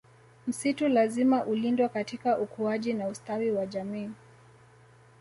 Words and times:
Msitu 0.47 0.87
lazima 0.87 1.43
ulindwe 1.45 1.89
katika 1.89 2.37
ukuaji 2.39 2.93
na 2.93 3.07
ustawi 3.07 3.51
wa 3.51 3.65
jamii 3.65 4.09